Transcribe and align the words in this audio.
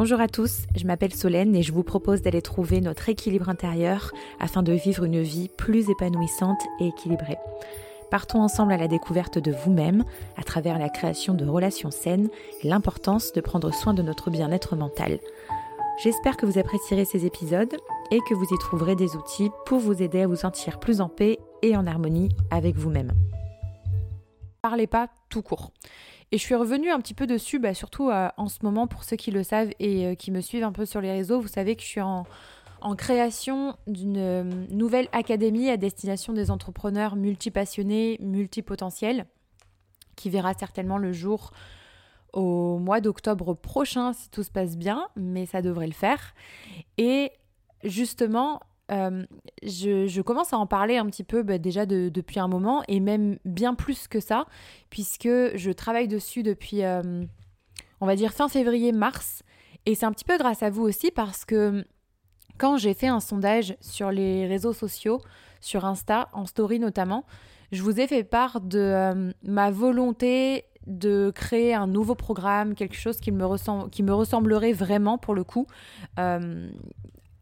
Bonjour 0.00 0.20
à 0.20 0.28
tous, 0.28 0.60
je 0.76 0.86
m'appelle 0.86 1.12
Solène 1.12 1.56
et 1.56 1.64
je 1.64 1.72
vous 1.72 1.82
propose 1.82 2.22
d'aller 2.22 2.40
trouver 2.40 2.80
notre 2.80 3.08
équilibre 3.08 3.48
intérieur 3.48 4.12
afin 4.38 4.62
de 4.62 4.72
vivre 4.72 5.02
une 5.02 5.22
vie 5.22 5.48
plus 5.48 5.90
épanouissante 5.90 6.60
et 6.78 6.86
équilibrée. 6.86 7.36
Partons 8.08 8.40
ensemble 8.40 8.70
à 8.70 8.76
la 8.76 8.86
découverte 8.86 9.38
de 9.38 9.50
vous-même 9.50 10.04
à 10.36 10.44
travers 10.44 10.78
la 10.78 10.88
création 10.88 11.34
de 11.34 11.44
relations 11.44 11.90
saines 11.90 12.28
et 12.62 12.68
l'importance 12.68 13.32
de 13.32 13.40
prendre 13.40 13.74
soin 13.74 13.92
de 13.92 14.02
notre 14.02 14.30
bien-être 14.30 14.76
mental. 14.76 15.18
J'espère 16.00 16.36
que 16.36 16.46
vous 16.46 16.60
apprécierez 16.60 17.04
ces 17.04 17.26
épisodes 17.26 17.76
et 18.12 18.20
que 18.20 18.34
vous 18.34 18.46
y 18.54 18.58
trouverez 18.60 18.94
des 18.94 19.16
outils 19.16 19.50
pour 19.66 19.80
vous 19.80 20.00
aider 20.00 20.22
à 20.22 20.28
vous 20.28 20.36
sentir 20.36 20.78
plus 20.78 21.00
en 21.00 21.08
paix 21.08 21.40
et 21.62 21.76
en 21.76 21.88
harmonie 21.88 22.28
avec 22.52 22.76
vous-même. 22.76 23.14
Parlez 24.62 24.86
pas 24.86 25.08
tout 25.28 25.42
court. 25.42 25.72
Et 26.30 26.36
je 26.36 26.42
suis 26.42 26.54
revenue 26.54 26.90
un 26.90 27.00
petit 27.00 27.14
peu 27.14 27.26
dessus, 27.26 27.58
bah, 27.58 27.72
surtout 27.72 28.10
euh, 28.10 28.28
en 28.36 28.48
ce 28.48 28.58
moment, 28.62 28.86
pour 28.86 29.04
ceux 29.04 29.16
qui 29.16 29.30
le 29.30 29.42
savent 29.42 29.70
et 29.78 30.06
euh, 30.06 30.14
qui 30.14 30.30
me 30.30 30.40
suivent 30.40 30.64
un 30.64 30.72
peu 30.72 30.84
sur 30.84 31.00
les 31.00 31.10
réseaux, 31.10 31.40
vous 31.40 31.48
savez 31.48 31.74
que 31.74 31.82
je 31.82 31.86
suis 31.86 32.00
en, 32.02 32.26
création 32.96 33.76
d'une 33.86 34.18
euh, 34.18 34.44
nouvelle 34.70 35.08
académie 35.12 35.70
à 35.70 35.76
destination 35.76 36.34
des 36.34 36.50
entrepreneurs 36.50 37.16
multipassionnés, 37.16 38.18
multipotentiels, 38.20 39.26
qui 40.16 40.28
verra 40.28 40.52
certainement 40.52 40.98
le 40.98 41.12
jour 41.12 41.50
au 42.34 42.78
mois 42.78 43.00
d'octobre 43.00 43.54
prochain 43.54 44.12
si 44.12 44.28
tout 44.28 44.42
se 44.42 44.50
passe 44.50 44.76
bien, 44.76 45.08
mais 45.16 45.46
ça 45.46 45.62
devrait 45.62 45.86
le 45.86 45.94
faire. 45.94 46.34
Et 46.98 47.32
justement, 47.84 48.60
euh, 48.90 49.24
je, 49.62 50.20
commence 50.22 50.52
à 50.52 50.58
en 50.58 50.66
parler 50.66 50.96
un 50.96 51.06
petit 51.06 51.24
peu 51.24 51.42
bah, 51.42 51.58
déjà 51.58 51.86
depuis 51.86 52.40
un 52.40 52.48
moment 52.48 52.82
et 52.88 53.00
même 53.00 53.38
bien 53.44 53.74
plus 53.74 54.08
que 54.08 54.20
ça, 54.20 54.46
puisque 54.90 55.28
je 55.28 55.70
travaille 55.70 56.08
dessus 56.08 56.42
depuis, 56.42 56.84
euh, 56.84 57.24
on 58.00 58.06
va 58.06 58.16
dire, 58.16 58.32
fin 58.32 58.48
février-mars. 58.48 59.42
Et 59.86 59.94
c'est 59.94 60.06
un 60.06 60.12
petit 60.12 60.24
peu 60.24 60.38
grâce 60.38 60.62
à 60.62 60.70
vous 60.70 60.82
aussi 60.82 61.10
parce 61.10 61.44
que 61.44 61.84
quand 62.56 62.76
j'ai 62.76 62.94
fait 62.94 63.06
un 63.06 63.20
sondage 63.20 63.76
sur 63.80 64.10
les 64.10 64.46
réseaux 64.46 64.72
sociaux, 64.72 65.20
sur 65.60 65.84
Insta, 65.84 66.28
en 66.32 66.46
story 66.46 66.78
notamment, 66.78 67.24
je 67.72 67.82
vous 67.82 68.00
ai 68.00 68.06
fait 68.06 68.24
part 68.24 68.60
de 68.60 68.78
euh, 68.78 69.32
ma 69.42 69.70
volonté 69.70 70.64
de 70.86 71.30
créer 71.34 71.74
un 71.74 71.86
nouveau 71.86 72.14
programme, 72.14 72.74
quelque 72.74 72.96
chose 72.96 73.20
qui 73.20 73.30
me, 73.30 73.44
ressemble, 73.44 73.90
qui 73.90 74.02
me 74.02 74.14
ressemblerait 74.14 74.72
vraiment 74.72 75.18
pour 75.18 75.34
le 75.34 75.44
coup, 75.44 75.66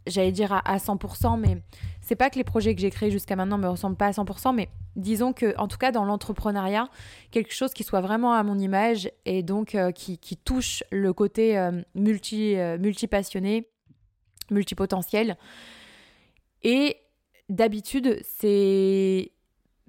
j'allais 0.06 0.32
dire 0.32 0.52
à, 0.64 0.76
100%, 0.76 1.38
mais 1.38 1.58
c'est 2.00 2.16
pas 2.16 2.30
que 2.30 2.36
les 2.36 2.44
projets 2.44 2.74
que 2.74 2.80
j'ai 2.80 2.90
créés 2.90 3.10
jusqu'à 3.10 3.36
maintenant 3.36 3.58
me 3.58 3.68
ressemblent 3.68 3.96
pas 3.96 4.06
à 4.06 4.10
100%, 4.12 4.54
mais 4.54 4.68
disons 4.94 5.32
que, 5.32 5.56
en 5.58 5.68
tout 5.68 5.78
cas, 5.78 5.92
dans 5.92 6.04
l'entrepreneuriat, 6.04 6.88
quelque 7.30 7.52
chose 7.52 7.72
qui 7.72 7.84
soit 7.84 8.00
vraiment 8.00 8.32
à 8.32 8.42
mon 8.42 8.58
image 8.58 9.10
et 9.24 9.42
donc 9.42 9.74
euh, 9.74 9.90
qui, 9.92 10.18
touche 10.44 10.82
le 10.90 11.12
côté 11.12 11.58
euh, 11.58 11.82
multi, 11.94 12.56
euh, 12.56 12.78
multi-passionné, 12.78 13.68
multipotentiel. 14.50 15.36
Et 16.62 16.96
d'habitude, 17.48 18.20
c'est 18.22 19.32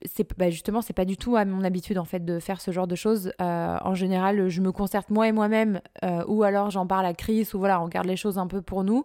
c'est 0.05 0.37
bah 0.37 0.49
justement 0.49 0.81
c'est 0.81 0.93
pas 0.93 1.05
du 1.05 1.17
tout 1.17 1.35
à 1.35 1.45
mon 1.45 1.63
habitude 1.63 1.97
en 1.97 2.05
fait 2.05 2.23
de 2.23 2.39
faire 2.39 2.61
ce 2.61 2.71
genre 2.71 2.87
de 2.87 2.95
choses. 2.95 3.31
Euh, 3.41 3.77
en 3.81 3.95
général 3.95 4.49
je 4.49 4.61
me 4.61 4.71
concerte 4.71 5.09
moi 5.09 5.27
et 5.27 5.31
moi-même 5.31 5.81
euh, 6.03 6.23
ou 6.27 6.43
alors 6.43 6.69
j'en 6.69 6.85
parle 6.85 7.05
à 7.05 7.13
Chris 7.13 7.47
ou 7.53 7.59
voilà 7.59 7.81
on 7.81 7.87
garde 7.87 8.07
les 8.07 8.15
choses 8.15 8.37
un 8.37 8.47
peu 8.47 8.61
pour 8.61 8.83
nous. 8.83 9.03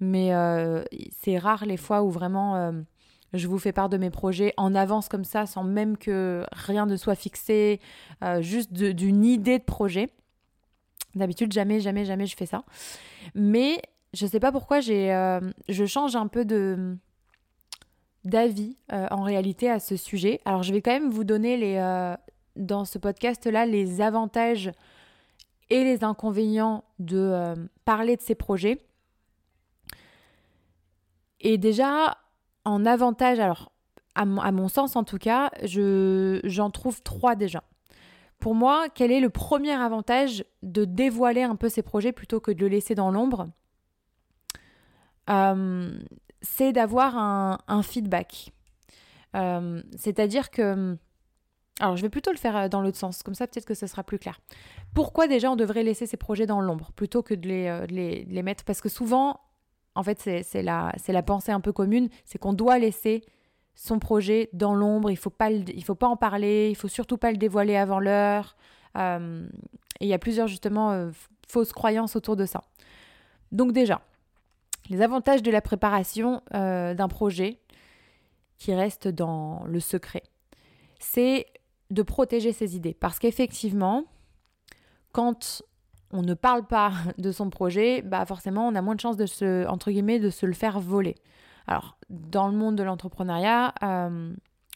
Mais 0.00 0.34
euh, 0.34 0.84
c'est 1.22 1.38
rare 1.38 1.64
les 1.64 1.76
fois 1.76 2.02
où 2.02 2.10
vraiment 2.10 2.72
je 3.32 3.48
vous 3.48 3.58
fais 3.58 3.72
part 3.72 3.88
de 3.88 3.96
mes 3.96 4.10
projets 4.10 4.52
en 4.56 4.74
avance 4.74 5.08
comme 5.08 5.24
ça 5.24 5.46
sans 5.46 5.64
même 5.64 5.96
que 5.96 6.44
rien 6.52 6.86
ne 6.86 6.96
soit 6.96 7.14
fixé 7.14 7.80
juste 8.40 8.72
d'une 8.72 9.24
idée 9.24 9.58
de 9.58 9.64
projet. 9.64 10.10
D'habitude 11.14 11.52
jamais 11.52 11.80
jamais 11.80 12.04
jamais 12.04 12.26
je 12.26 12.36
fais 12.36 12.46
ça. 12.46 12.64
Mais 13.34 13.80
je 14.12 14.26
sais 14.26 14.40
pas 14.40 14.52
pourquoi 14.52 14.80
j'ai 14.80 15.08
je 15.68 15.86
change 15.86 16.16
un 16.16 16.26
peu 16.26 16.44
de 16.44 16.96
d'avis 18.24 18.76
euh, 18.92 19.06
en 19.10 19.22
réalité 19.22 19.70
à 19.70 19.80
ce 19.80 19.96
sujet. 19.96 20.40
Alors 20.44 20.62
je 20.62 20.72
vais 20.72 20.82
quand 20.82 20.92
même 20.92 21.10
vous 21.10 21.24
donner 21.24 21.80
euh, 21.80 22.14
dans 22.56 22.84
ce 22.84 22.98
podcast-là 22.98 23.66
les 23.66 24.00
avantages 24.00 24.72
et 25.70 25.84
les 25.84 26.04
inconvénients 26.04 26.84
de 26.98 27.18
euh, 27.18 27.54
parler 27.84 28.16
de 28.16 28.22
ces 28.22 28.34
projets. 28.34 28.84
Et 31.40 31.58
déjà, 31.58 32.16
en 32.64 32.86
avantage, 32.86 33.38
alors 33.38 33.70
à 34.14 34.24
mon, 34.24 34.68
sens 34.68 34.94
en 34.94 35.02
tout 35.02 35.18
cas, 35.18 35.50
j'en 35.64 36.70
trouve 36.70 37.02
trois 37.02 37.34
déjà. 37.34 37.64
Pour 38.38 38.54
moi, 38.54 38.86
quel 38.94 39.10
est 39.10 39.20
le 39.20 39.28
premier 39.28 39.72
avantage 39.72 40.44
de 40.62 40.84
dévoiler 40.84 41.42
un 41.42 41.56
peu 41.56 41.68
ces 41.68 41.82
projets 41.82 42.12
plutôt 42.12 42.40
que 42.40 42.52
de 42.52 42.60
le 42.60 42.68
laisser 42.68 42.94
dans 42.94 43.10
l'ombre? 43.10 43.48
C'est 46.44 46.72
d'avoir 46.72 47.16
un, 47.16 47.82
feedback. 47.82 48.52
Euh, 49.34 49.82
c'est-à-dire 49.96 50.50
que... 50.50 50.96
Alors, 51.80 51.96
je 51.96 52.02
vais 52.02 52.08
plutôt 52.08 52.30
le 52.30 52.36
faire 52.36 52.56
euh, 52.56 52.68
dans 52.68 52.80
l'autre 52.80 52.98
sens, 52.98 53.24
comme 53.24 53.34
ça 53.34 53.48
peut-être 53.48 53.66
que 53.66 53.74
ce 53.74 53.88
sera 53.88 54.04
plus 54.04 54.20
clair. 54.20 54.40
Pourquoi 54.94 55.26
déjà 55.26 55.50
on 55.50 55.56
devrait 55.56 55.82
laisser 55.82 56.06
ces 56.06 56.16
projets 56.16 56.46
dans 56.46 56.60
l'ombre 56.60 56.92
plutôt 56.92 57.24
que 57.24 57.34
de 57.34 57.48
les, 57.48 57.66
euh, 57.66 57.86
les, 57.86 58.42
mettre? 58.44 58.62
Parce 58.62 58.80
que 58.80 58.88
souvent, 58.88 59.40
en 59.96 60.04
fait, 60.04 60.20
c'est 60.20 60.62
la, 60.62 60.92
la 61.08 61.22
pensée 61.22 61.50
un 61.50 61.60
peu 61.60 61.72
commune, 61.72 62.08
c'est 62.24 62.38
qu'on 62.38 62.52
doit 62.52 62.78
laisser 62.78 63.24
son 63.74 63.98
projet 63.98 64.50
dans 64.52 64.72
l'ombre, 64.72 65.10
il 65.10 65.14
ne 65.14 65.18
faut, 65.18 65.30
pas 65.30 65.48
faut 65.84 65.96
pas 65.96 66.06
en 66.06 66.16
parler, 66.16 66.68
il 66.70 66.76
faut 66.76 66.86
surtout 66.86 67.16
pas 67.16 67.32
le 67.32 67.38
dévoiler 67.38 67.74
avant 67.74 67.98
l'heure. 67.98 68.54
et 68.96 69.00
il 70.00 70.06
y 70.06 70.14
a 70.14 70.18
plusieurs 70.20 70.46
justement 70.46 71.10
fausses 71.48 71.72
croyances 71.72 72.14
autour 72.14 72.36
de 72.36 72.46
ça. 72.46 72.62
Donc 73.50 73.72
déjà, 73.72 74.00
les 74.90 75.02
avantages 75.02 75.42
de 75.42 75.50
la 75.50 75.60
préparation 75.60 76.42
euh, 76.54 76.94
d'un 76.94 77.08
projet 77.08 77.60
qui 78.58 78.74
reste 78.74 79.08
dans 79.08 79.64
le 79.64 79.80
secret, 79.80 80.22
c'est 80.98 81.46
de 81.90 82.02
protéger 82.02 82.52
ses 82.52 82.76
idées. 82.76 82.94
Parce 82.94 83.18
qu'effectivement, 83.18 84.04
quand 85.12 85.62
on 86.10 86.22
ne 86.22 86.34
parle 86.34 86.66
pas 86.66 86.92
de 87.18 87.32
son 87.32 87.50
projet, 87.50 88.02
bah 88.02 88.24
forcément, 88.26 88.68
on 88.68 88.74
a 88.74 88.82
moins 88.82 88.94
de 88.94 89.00
chances 89.00 89.16
de 89.16 89.26
se, 89.26 89.66
entre 89.68 89.90
guillemets, 89.90 90.20
de 90.20 90.30
se 90.30 90.46
le 90.46 90.54
faire 90.54 90.80
voler. 90.80 91.16
Alors, 91.66 91.96
dans 92.10 92.48
le 92.48 92.56
monde 92.56 92.76
de 92.76 92.82
l'entrepreneuriat, 92.82 93.74
euh, 93.82 94.34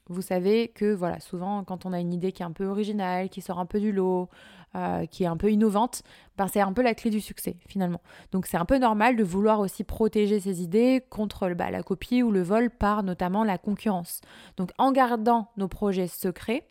vous 0.08 0.22
savez 0.22 0.68
que 0.68 0.94
voilà, 0.94 1.20
souvent 1.20 1.64
quand 1.64 1.84
on 1.84 1.92
a 1.92 2.00
une 2.00 2.14
idée 2.14 2.32
qui 2.32 2.42
est 2.42 2.46
un 2.46 2.52
peu 2.52 2.66
originale, 2.66 3.28
qui 3.28 3.42
sort 3.42 3.58
un 3.58 3.66
peu 3.66 3.78
du 3.78 3.92
lot, 3.92 4.30
euh, 4.74 5.06
qui 5.06 5.24
est 5.24 5.26
un 5.26 5.36
peu 5.36 5.50
innovante, 5.50 6.02
ben 6.36 6.46
c'est 6.46 6.60
un 6.60 6.72
peu 6.72 6.82
la 6.82 6.94
clé 6.94 7.10
du 7.10 7.20
succès 7.20 7.56
finalement. 7.66 8.02
Donc 8.32 8.46
c'est 8.46 8.58
un 8.58 8.64
peu 8.64 8.78
normal 8.78 9.16
de 9.16 9.24
vouloir 9.24 9.60
aussi 9.60 9.82
protéger 9.82 10.40
ses 10.40 10.62
idées 10.62 11.02
contre 11.08 11.48
bah, 11.54 11.70
la 11.70 11.82
copie 11.82 12.22
ou 12.22 12.30
le 12.30 12.42
vol 12.42 12.70
par 12.70 13.02
notamment 13.02 13.44
la 13.44 13.56
concurrence. 13.56 14.20
Donc 14.56 14.70
en 14.76 14.92
gardant 14.92 15.50
nos 15.56 15.68
projets 15.68 16.06
secrets, 16.06 16.68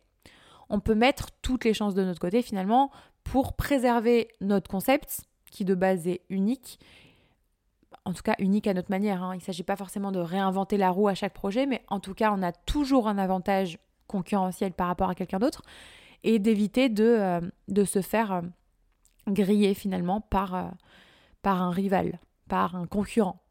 on 0.70 0.80
peut 0.80 0.96
mettre 0.96 1.30
toutes 1.42 1.66
les 1.66 1.74
chances 1.74 1.96
de 1.96 2.04
notre 2.04 2.20
côté 2.20 2.42
finalement 2.42 2.92
pour 3.24 3.54
préserver 3.54 4.28
notre 4.42 4.70
concept 4.70 5.26
qui 5.50 5.66
de 5.66 5.74
base 5.74 6.08
est 6.08 6.22
unique 6.30 6.80
en 8.06 8.14
tout 8.14 8.24
cas 8.24 8.36
unique 8.40 8.68
à 8.68 8.74
notre 8.74 8.90
manière. 8.90 9.22
Hein. 9.22 9.34
Il 9.34 9.40
ne 9.40 9.44
s'agit 9.44 9.64
pas 9.64 9.76
forcément 9.76 10.12
de 10.12 10.20
réinventer 10.20 10.78
la 10.78 10.92
roue 10.92 11.10
à 11.10 11.14
chaque 11.14 11.34
projet, 11.34 11.66
mais 11.66 11.84
en 11.90 12.00
tout 12.00 12.14
cas, 12.14 12.32
on 12.32 12.42
a 12.42 12.54
toujours 12.54 13.08
un 13.10 13.18
avantage 13.18 13.80
concurrentiel 14.08 14.72
par 14.72 14.88
rapport 14.88 15.10
à 15.10 15.16
quelqu'un 15.16 15.40
d'autre 15.40 15.64
et 16.24 16.40
d'éviter 16.40 16.90
de, 16.90 17.04
euh, 17.04 17.42
de 17.68 17.84
se 17.84 18.02
faire 18.02 18.32
euh, 18.32 18.42
griller 19.28 19.74
finalement 19.74 20.22
par, 20.22 20.56
euh, 20.56 20.64
par 21.42 21.62
un 21.62 21.72
rival, 21.72 22.20
par 22.48 22.76
un 22.76 22.86
concurrent. 22.86 23.42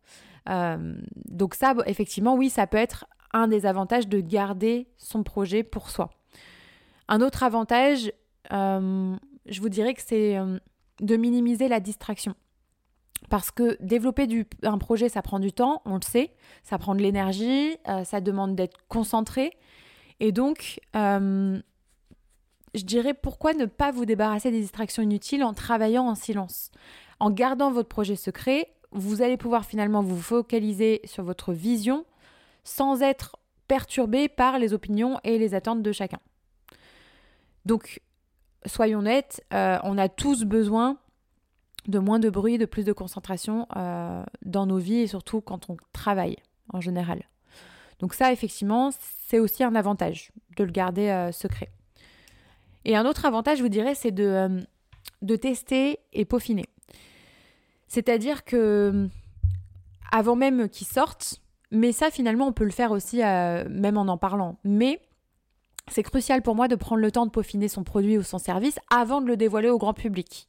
donc 0.47 1.54
ça, 1.54 1.75
effectivement, 1.87 2.34
oui, 2.37 2.50
ça 2.50 2.66
peut 2.66 2.77
être 2.77 3.06
un 3.32 3.49
des 3.49 3.66
avantages 3.66 4.09
de 4.09 4.21
garder 4.21 4.87
son 4.97 5.22
projet 5.22 5.65
pour 5.65 5.91
soi. 5.91 6.10
Un 7.09 7.21
autre 7.21 7.43
avantage, 7.43 8.12
je 8.50 9.60
vous 9.60 9.68
dirais 9.68 9.95
que 9.95 10.03
c'est 10.03 10.39
de 11.01 11.16
minimiser 11.16 11.68
la 11.68 11.80
distraction. 11.80 12.34
Parce 13.28 13.51
que 13.51 13.77
développer 13.83 14.28
du, 14.28 14.47
un 14.63 14.78
projet, 14.78 15.09
ça 15.09 15.21
prend 15.21 15.41
du 15.41 15.53
temps, 15.53 15.83
on 15.84 15.97
le 15.97 16.03
sait, 16.03 16.33
ça 16.63 16.78
prend 16.78 16.95
de 16.95 17.03
l'énergie, 17.03 17.77
ça 18.04 18.21
demande 18.21 18.54
d'être 18.54 18.78
concentré. 18.89 19.51
Et 20.21 20.30
donc, 20.30 20.80
je 22.77 22.84
dirais 22.84 23.15
pourquoi 23.15 23.55
ne 23.55 23.67
pas 23.67 23.91
vous 23.91 24.05
débarrasser 24.05 24.51
des 24.51 24.61
distractions 24.61 25.03
inutiles 25.03 25.45
en 25.45 25.55
travaillant 25.55 26.07
en 26.07 26.15
silence? 26.15 26.71
En 27.21 27.31
gardant 27.31 27.71
votre 27.71 27.89
projet 27.89 28.17
secret, 28.17 28.71
vous 28.93 29.23
allez 29.23 29.37
pouvoir 29.37 29.65
finalement 29.65 30.03
vous 30.03 30.21
focaliser 30.21 31.01
sur 31.05 31.25
votre 31.25 31.53
vision 31.53 32.05
sans 32.65 33.03
être 33.03 33.37
perturbé 33.69 34.28
par 34.28 34.59
les 34.59 34.73
opinions 34.73 35.19
et 35.25 35.39
les 35.39 35.55
attentes 35.55 35.83
de 35.83 35.93
chacun. 35.93 36.19
Donc, 37.65 38.01
soyons 38.65 39.03
nets, 39.03 39.45
euh, 39.53 39.78
on 39.83 39.99
a 39.99 40.09
tous 40.09 40.45
besoin 40.45 40.99
de 41.89 41.99
moins 41.99 42.19
de 42.19 42.31
bruit, 42.31 42.59
de 42.59 42.67
plus 42.67 42.84
de 42.84 42.93
concentration 42.93 43.67
euh, 43.77 44.25
dans 44.45 44.67
nos 44.67 44.78
vies 44.78 45.01
et 45.01 45.07
surtout 45.07 45.41
quand 45.41 45.71
on 45.71 45.77
travaille 45.93 46.37
en 46.73 46.81
général. 46.81 47.23
Donc 48.01 48.15
ça, 48.15 48.33
effectivement, 48.33 48.91
c'est 49.27 49.39
aussi 49.39 49.65
un 49.65 49.75
avantage 49.75 50.31
de 50.57 50.65
le 50.65 50.71
garder 50.71 51.09
euh, 51.09 51.33
secret. 51.33 51.71
Et 52.86 52.94
un 52.94 53.04
autre 53.04 53.27
avantage, 53.27 53.59
je 53.59 53.62
vous 53.65 53.68
dirais, 53.68 53.97
c'est 53.97 54.12
de, 54.12 54.24
euh, 54.24 54.60
de 55.21 55.36
tester 55.36 55.98
et 56.12 56.24
peaufiner. 56.24 56.66
C'est-à-dire 57.88 58.44
que 58.44 59.09
avant 60.12 60.36
même 60.36 60.68
qu'ils 60.68 60.86
sortent, 60.86 61.41
mais 61.72 61.91
ça 61.91 62.10
finalement 62.10 62.47
on 62.47 62.53
peut 62.53 62.65
le 62.65 62.71
faire 62.71 62.92
aussi 62.92 63.22
euh, 63.22 63.65
même 63.68 63.98
en 63.98 64.06
en 64.06 64.16
parlant. 64.16 64.59
Mais 64.62 65.00
c'est 65.88 66.04
crucial 66.04 66.42
pour 66.42 66.54
moi 66.54 66.68
de 66.68 66.77
prendre 66.77 67.03
le 67.03 67.10
temps 67.10 67.27
de 67.27 67.30
peaufiner 67.33 67.66
son 67.66 67.83
produit 67.83 68.18
ou 68.18 68.22
son 68.22 68.38
service 68.38 68.78
avant 68.89 69.21
de 69.21 69.27
le 69.27 69.36
dévoiler 69.36 69.68
au 69.68 69.78
grand 69.78 69.94
public. 69.94 70.48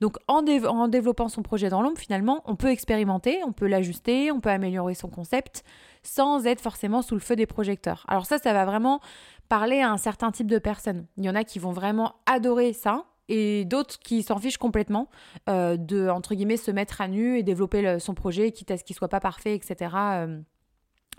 Donc 0.00 0.16
en 0.26 0.42
développant 0.42 1.28
son 1.28 1.42
projet 1.42 1.68
dans 1.68 1.82
l'ombre, 1.82 1.98
finalement, 1.98 2.42
on 2.46 2.56
peut 2.56 2.70
expérimenter, 2.70 3.42
on 3.44 3.52
peut 3.52 3.66
l'ajuster, 3.66 4.32
on 4.32 4.40
peut 4.40 4.50
améliorer 4.50 4.94
son 4.94 5.08
concept 5.08 5.64
sans 6.02 6.46
être 6.46 6.60
forcément 6.60 7.02
sous 7.02 7.14
le 7.14 7.20
feu 7.20 7.36
des 7.36 7.46
projecteurs. 7.46 8.04
Alors 8.08 8.26
ça, 8.26 8.38
ça 8.38 8.52
va 8.52 8.64
vraiment 8.64 9.00
parler 9.48 9.80
à 9.80 9.90
un 9.90 9.96
certain 9.96 10.30
type 10.30 10.50
de 10.50 10.58
personnes. 10.58 11.06
Il 11.16 11.24
y 11.24 11.30
en 11.30 11.34
a 11.34 11.44
qui 11.44 11.58
vont 11.58 11.72
vraiment 11.72 12.16
adorer 12.26 12.72
ça, 12.72 13.04
et 13.28 13.64
d'autres 13.64 13.98
qui 13.98 14.22
s'en 14.22 14.38
fichent 14.38 14.58
complètement 14.58 15.08
euh, 15.48 15.76
de, 15.76 16.08
entre 16.08 16.34
guillemets, 16.34 16.56
se 16.56 16.70
mettre 16.70 17.00
à 17.00 17.08
nu 17.08 17.38
et 17.38 17.42
développer 17.42 17.98
son 17.98 18.14
projet, 18.14 18.52
quitte 18.52 18.70
à 18.70 18.76
ce 18.76 18.84
qu'il 18.84 18.94
soit 18.94 19.08
pas 19.08 19.20
parfait, 19.20 19.54
etc. 19.54 19.94
Euh, 19.96 20.40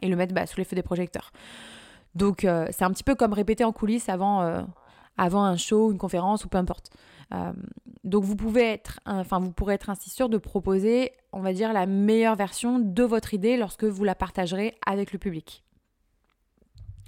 et 0.01 0.07
le 0.07 0.15
mettre 0.15 0.33
bah, 0.33 0.45
sous 0.45 0.57
les 0.57 0.63
feux 0.63 0.75
des 0.75 0.83
projecteurs. 0.83 1.31
Donc 2.15 2.45
euh, 2.45 2.68
c'est 2.71 2.85
un 2.85 2.91
petit 2.91 3.03
peu 3.03 3.15
comme 3.15 3.33
répéter 3.33 3.63
en 3.63 3.71
coulisses 3.71 4.09
avant, 4.09 4.65
avant 5.18 5.44
un 5.44 5.57
show, 5.57 5.91
une 5.91 5.97
conférence 5.97 6.45
ou 6.45 6.50
peu 6.50 6.57
importe. 6.57 6.91
donc 8.03 8.23
vous 8.23 8.35
pouvez 8.35 8.63
être, 8.63 9.00
enfin 9.06 9.39
vous 9.39 9.51
pourrez 9.51 9.73
être 9.73 9.89
ainsi 9.89 10.09
sûr 10.09 10.30
de 10.30 10.38
proposer, 10.38 11.12
on 11.33 11.41
va 11.41 11.51
dire, 11.51 11.73
la 11.73 11.85
meilleure 11.85 12.35
version 12.35 12.80
de 12.80 13.03
votre 13.03 13.33
idée 13.33 13.57
lorsque 13.57 13.83
vous 13.83 14.03
la 14.03 14.15
partagerez 14.15 14.75
avec 14.85 15.12
le 15.12 15.19
public. 15.19 15.63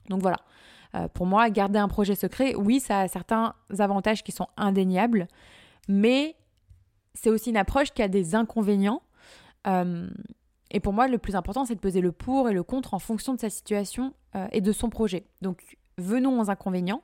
Donc 0.10 0.22
voilà. 0.22 0.38
Euh, 0.96 1.08
pour 1.08 1.26
moi, 1.26 1.50
garder 1.50 1.80
un 1.80 1.88
projet 1.88 2.16
secret, 2.16 2.56
oui, 2.56 2.80
ça 2.80 3.02
a 3.02 3.08
certains 3.08 3.54
avantages 3.78 4.24
qui 4.24 4.32
sont 4.32 4.48
indéniables, 4.58 5.28
mais 5.88 6.36
c'est 7.14 7.30
aussi 7.30 7.52
une 7.52 7.58
approche 7.58 7.92
qui 7.92 8.02
a 8.02 8.08
des 8.08 8.36
inconvénients. 8.36 9.02
Euh, 9.68 10.10
et 10.72 10.80
pour 10.80 10.94
moi, 10.94 11.08
le 11.08 11.18
plus 11.18 11.36
important, 11.36 11.66
c'est 11.66 11.76
de 11.76 11.80
peser 11.80 12.02
le 12.02 12.12
pour 12.12 12.50
et 12.50 12.54
le 12.54 12.64
contre 12.64 12.94
en 12.94 13.00
fonction 13.00 13.34
de 13.34 13.40
sa 13.40 13.50
situation 13.50 14.14
euh, 14.36 14.48
et 14.52 14.62
de 14.62 14.72
son 14.72 14.90
projet. 14.90 15.26
Donc, 15.42 15.78
venons 15.98 16.40
aux 16.40 16.50
inconvénients. 16.50 17.04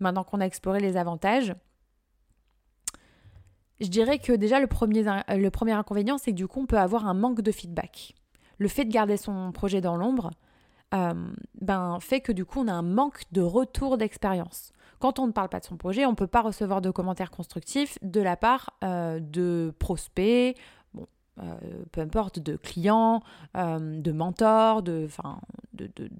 Maintenant 0.00 0.24
qu'on 0.24 0.40
a 0.40 0.46
exploré 0.46 0.80
les 0.80 0.96
avantages, 0.96 1.54
je 3.80 3.88
dirais 3.88 4.18
que 4.18 4.32
déjà 4.32 4.60
le 4.60 4.66
premier, 4.66 5.02
le 5.02 5.48
premier 5.50 5.72
inconvénient, 5.72 6.18
c'est 6.18 6.30
que 6.30 6.36
du 6.36 6.46
coup, 6.46 6.60
on 6.60 6.66
peut 6.66 6.78
avoir 6.78 7.06
un 7.06 7.14
manque 7.14 7.40
de 7.40 7.52
feedback. 7.52 8.14
Le 8.58 8.68
fait 8.68 8.84
de 8.84 8.92
garder 8.92 9.16
son 9.16 9.52
projet 9.52 9.80
dans 9.80 9.96
l'ombre, 9.96 10.30
euh, 10.92 11.14
ben, 11.60 11.98
fait 12.00 12.20
que 12.20 12.32
du 12.32 12.44
coup 12.44 12.60
on 12.60 12.68
a 12.68 12.72
un 12.72 12.82
manque 12.82 13.22
de 13.32 13.40
retour 13.40 13.98
d'expérience. 13.98 14.72
Quand 15.00 15.18
on 15.18 15.26
ne 15.26 15.32
parle 15.32 15.48
pas 15.48 15.60
de 15.60 15.64
son 15.64 15.76
projet, 15.76 16.06
on 16.06 16.10
ne 16.10 16.16
peut 16.16 16.26
pas 16.26 16.40
recevoir 16.40 16.80
de 16.80 16.90
commentaires 16.90 17.30
constructifs 17.30 17.98
de 18.02 18.20
la 18.20 18.36
part 18.36 18.70
euh, 18.84 19.18
de 19.20 19.74
prospects, 19.78 20.56
bon, 20.94 21.06
euh, 21.40 21.54
peu 21.90 22.00
importe, 22.00 22.38
de 22.38 22.56
clients, 22.56 23.22
de 23.54 24.12
mentors, 24.12 24.82
de, 24.82 25.08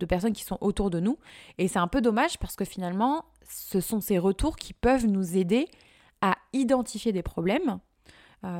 personnes 0.08 0.32
qui 0.32 0.44
sont 0.44 0.58
autour 0.60 0.90
de 0.90 1.00
nous. 1.00 1.18
Et 1.58 1.68
c'est 1.68 1.78
un 1.78 1.88
peu 1.88 2.00
dommage 2.00 2.38
parce 2.38 2.56
que 2.56 2.64
finalement, 2.64 3.24
ce 3.48 3.80
sont 3.80 4.00
ces 4.00 4.18
retours 4.18 4.56
qui 4.56 4.72
peuvent 4.72 5.06
nous 5.06 5.36
aider 5.36 5.68
à 6.20 6.36
identifier 6.52 7.12
des 7.12 7.22
problèmes, 7.22 7.78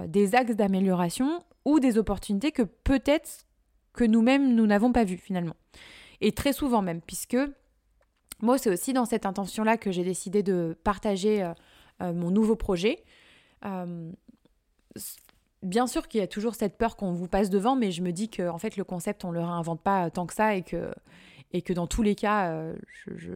des 0.06 0.34
axes 0.34 0.54
d'amélioration 0.54 1.44
ou 1.64 1.80
des 1.80 1.98
opportunités 1.98 2.52
que 2.52 2.62
peut-être 2.62 3.46
que 3.94 4.04
nous-mêmes, 4.04 4.54
nous 4.54 4.66
n'avons 4.66 4.92
pas 4.92 5.04
vues 5.04 5.16
finalement 5.16 5.56
et 6.20 6.32
très 6.32 6.52
souvent 6.52 6.82
même, 6.82 7.00
puisque 7.00 7.36
moi, 8.40 8.58
c'est 8.58 8.70
aussi 8.70 8.92
dans 8.92 9.04
cette 9.04 9.26
intention-là 9.26 9.76
que 9.76 9.92
j'ai 9.92 10.04
décidé 10.04 10.42
de 10.42 10.76
partager 10.84 11.42
euh, 11.42 11.52
euh, 12.02 12.12
mon 12.12 12.30
nouveau 12.30 12.56
projet. 12.56 13.04
Euh, 13.64 14.10
bien 15.62 15.86
sûr 15.86 16.08
qu'il 16.08 16.20
y 16.20 16.24
a 16.24 16.26
toujours 16.26 16.54
cette 16.54 16.76
peur 16.76 16.96
qu'on 16.96 17.12
vous 17.12 17.28
passe 17.28 17.50
devant, 17.50 17.76
mais 17.76 17.90
je 17.90 18.02
me 18.02 18.10
dis 18.10 18.28
que 18.28 18.48
en 18.48 18.58
fait, 18.58 18.76
le 18.76 18.84
concept, 18.84 19.24
on 19.24 19.28
ne 19.28 19.34
le 19.34 19.40
réinvente 19.40 19.82
pas 19.82 20.10
tant 20.10 20.26
que 20.26 20.34
ça 20.34 20.54
et 20.54 20.62
que, 20.62 20.92
et 21.52 21.62
que 21.62 21.72
dans 21.72 21.86
tous 21.86 22.02
les 22.02 22.14
cas, 22.14 22.72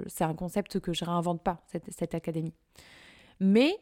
c'est 0.06 0.25
un 0.25 0.34
concept 0.34 0.81
que 0.81 0.93
je 0.93 1.04
réinvente 1.04 1.43
pas, 1.43 1.62
cette, 1.66 1.90
cette 1.93 2.14
académie. 2.14 2.54
Mais 3.38 3.78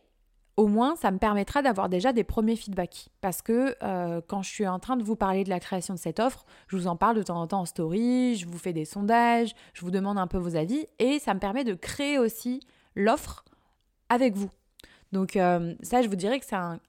au 0.56 0.69
moins, 0.69 0.97
ça 0.97 1.11
me 1.11 1.19
permettra 1.19 1.61
d'avoir 1.61 1.88
déjà 1.88 2.12
des 2.12 2.25
premiers 2.25 2.56
feedbacks. 2.56 3.08
Parce 3.20 3.43
que 3.43 3.76
euh, 3.82 4.20
quand 4.26 4.43
je 4.43 4.50
suis 4.50 4.67
en 4.67 4.79
train 4.79 4.97
de 4.97 5.03
vous 5.03 5.17
parler 5.17 5.44
de 5.44 5.50
la 5.50 5.61
création 5.61 5.94
de 5.94 5.99
cette 5.99 6.19
offre, 6.19 6.47
je 6.69 6.76
vous 6.76 6.87
en 6.87 6.97
parle 6.97 7.17
de 7.17 7.23
temps 7.23 7.41
en 7.41 7.47
temps 7.47 7.61
en 7.61 7.67
story, 7.67 8.37
je 8.37 8.47
vous 8.47 8.58
fais 8.58 8.73
des 8.73 8.87
sondages, 8.87 9.55
je 9.75 9.82
vous 9.82 9.91
demande 9.91 10.19
un 10.19 10.26
peu 10.26 10.38
vos 10.38 10.56
avis, 10.56 10.87
et 10.99 11.19
ça 11.19 11.35
me 11.35 11.41
permet 11.41 11.64
de 11.64 11.75
créer 11.75 12.19
aussi 12.19 12.61
l'offre 12.94 13.44
avec 14.08 14.35
vous. 14.35 14.50
Donc 15.12 15.37
euh, 15.37 15.75
ça, 15.82 16.00
je 16.00 16.08
vous 16.08 16.17
dirais 16.17 16.41
que 16.41 16.47
c'est 16.47 16.56
un, 16.56 16.81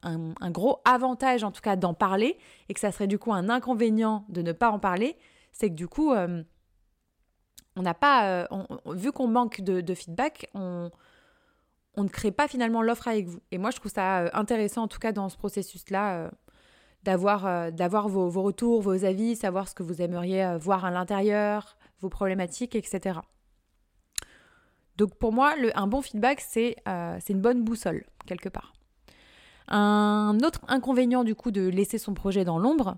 gros 0.51 0.79
avantage, 0.85 1.43
en 1.43 1.51
tout 1.51 1.61
cas, 1.61 1.75
d'en 1.75 1.93
parler, 1.93 2.37
et 2.69 2.73
que 2.73 2.79
ça 2.79 2.91
serait 2.93 3.07
du 3.07 3.19
coup 3.19 3.33
un 3.33 3.49
inconvénient 3.49 4.25
de 4.29 4.41
ne 4.41 4.53
pas 4.53 4.71
en 4.71 4.79
parler, 4.79 5.17
c'est 5.51 5.69
que 5.69 5.75
du 5.75 5.89
coup, 5.89 6.13
euh, 6.13 6.41
on 7.75 7.81
n'a 7.81 7.93
pas, 7.93 8.47
vu 8.85 9.11
qu'on 9.11 9.27
manque 9.27 9.61
de, 9.61 9.81
de 9.81 9.93
feedback, 9.93 10.49
on 10.53 10.89
on 11.97 12.03
ne 12.03 12.09
crée 12.09 12.31
pas 12.31 12.47
finalement 12.47 12.81
l'offre 12.83 13.07
avec 13.07 13.27
vous. 13.27 13.39
Et 13.51 13.57
moi, 13.57 13.71
je 13.71 13.77
trouve 13.77 13.91
ça 13.91 14.19
euh, 14.19 14.29
intéressant, 14.33 14.83
en 14.83 14.87
tout 14.87 14.99
cas 14.99 15.11
dans 15.11 15.29
ce 15.29 15.37
processus-là, 15.37 16.15
euh, 16.17 16.29
d'avoir, 17.03 17.45
euh, 17.47 17.71
vos, 18.07 18.41
retours, 18.43 18.81
vos 18.81 19.03
avis, 19.03 19.35
savoir 19.35 19.67
ce 19.67 19.73
que 19.73 19.83
vous 19.83 20.01
aimeriez 20.01 20.57
voir 20.59 20.85
à 20.85 20.91
l'intérieur, 20.91 21.75
vos 21.99 22.09
problématiques, 22.09 22.75
etc. 22.75 23.19
Donc 24.97 25.15
pour 25.15 25.33
moi, 25.33 25.55
un 25.75 25.87
bon 25.87 26.01
feedback, 26.01 26.41
c'est, 26.41 26.75
c'est 26.85 27.33
une 27.33 27.41
bonne 27.41 27.63
boussole, 27.63 28.03
quelque 28.25 28.49
part. 28.49 28.73
Un 29.69 30.37
autre 30.43 30.59
inconvénient 30.67 31.23
du 31.23 31.35
coup 31.35 31.51
de 31.51 31.67
laisser 31.67 31.97
son 31.97 32.13
projet 32.13 32.43
dans 32.43 32.59
l'ombre, 32.59 32.97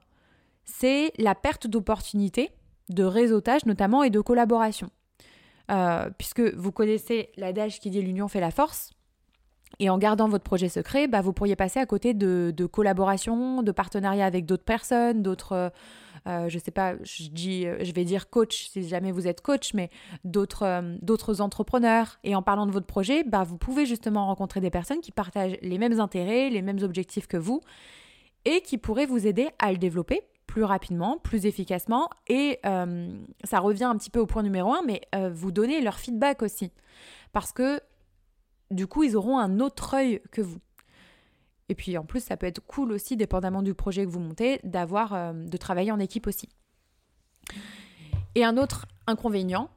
c'est 0.66 1.12
la 1.18 1.36
perte 1.36 1.68
d'opportunités, 1.68 2.50
de 2.90 3.04
réseautage 3.04 3.66
notamment 3.66 4.02
et 4.02 4.10
de 4.10 4.22
collaboration. 4.22 4.90
Euh, 5.70 6.10
puisque 6.18 6.42
vous 6.42 6.72
connaissez 6.72 7.30
l'adage 7.38 7.80
qui 7.80 7.90
dit 7.90 8.02
l'union 8.02 8.28
fait 8.28 8.40
la 8.40 8.52
force. 8.52 8.92
Et 9.78 9.90
en 9.90 10.00
gardant 10.00 10.28
votre 10.28 10.44
projet 10.44 10.68
secret, 10.68 11.08
bah, 11.08 11.22
vous 11.22 11.32
pourriez 11.32 11.56
passer 11.56 11.80
à 11.80 11.86
côté 11.86 12.14
de, 12.14 12.66
collaborations, 12.66 13.62
de 13.62 13.72
partenariats 13.72 14.26
avec 14.26 14.46
d'autres 14.46 14.64
personnes, 14.64 15.22
d'autres, 15.22 15.72
euh, 16.28 16.50
je 16.50 16.58
sais 16.58 16.72
pas, 16.72 16.96
je, 17.04 17.30
dis, 17.30 17.66
je 17.80 17.92
vais 17.94 18.04
dire 18.04 18.32
coach 18.32 18.70
si 18.70 18.88
jamais 18.88 19.12
vous 19.12 19.28
êtes 19.28 19.42
coach, 19.42 19.76
mais 19.76 19.92
d'autres, 20.24 20.64
euh, 20.64 20.96
d'autres 21.02 21.40
entrepreneurs. 21.40 22.20
Et 22.24 22.36
en 22.36 22.42
parlant 22.42 22.66
de 22.66 22.72
votre 22.72 22.88
projet, 22.88 23.24
bah, 23.24 23.44
vous 23.44 23.58
pouvez 23.58 23.86
justement 23.86 24.26
rencontrer 24.26 24.60
des 24.60 24.72
personnes 24.72 25.02
qui 25.02 25.12
partagent 25.12 25.58
les 25.62 25.78
mêmes 25.78 26.00
intérêts, 26.00 26.50
les 26.50 26.64
mêmes 26.64 26.82
objectifs 26.82 27.28
que 27.28 27.38
vous, 27.38 27.62
et 28.46 28.62
qui 28.62 28.80
pourraient 28.80 29.06
vous 29.06 29.28
aider 29.28 29.50
à 29.60 29.72
le 29.72 29.78
développer 29.78 30.24
plus 30.50 30.64
rapidement, 30.64 31.20
plus 31.20 31.46
efficacement. 31.46 32.10
Et 32.28 32.60
euh, 32.66 33.08
ça 33.44 33.60
revient 33.60 33.84
un 33.84 33.96
petit 33.96 34.10
peu 34.10 34.20
au 34.20 34.26
point 34.26 34.42
numéro 34.42 34.74
un, 34.74 34.82
mais 34.82 35.02
euh, 35.14 35.30
vous 35.32 35.52
donnez 35.52 35.80
leur 35.80 36.00
feedback 36.00 36.42
aussi. 36.42 36.72
Parce 37.34 37.52
que 37.52 37.80
du 38.72 38.88
coup, 38.88 39.04
ils 39.04 39.16
auront 39.16 39.38
un 39.38 39.60
autre 39.60 39.94
œil 39.94 40.22
que 40.32 40.42
vous. 40.42 40.58
Et 41.70 41.76
puis 41.76 41.96
en 42.00 42.04
plus, 42.04 42.24
ça 42.24 42.36
peut 42.36 42.48
être 42.48 42.66
cool 42.66 42.92
aussi, 42.92 43.16
dépendamment 43.16 43.62
du 43.62 43.76
projet 43.76 44.06
que 44.06 44.10
vous 44.10 44.20
montez, 44.20 44.60
d'avoir, 44.64 45.14
euh, 45.14 45.34
de 45.34 45.58
travailler 45.58 45.92
en 45.92 46.00
équipe 46.00 46.26
aussi. 46.26 46.50
Et 48.34 48.44
un 48.44 48.58
autre 48.58 48.88
inconvénient 49.06 49.70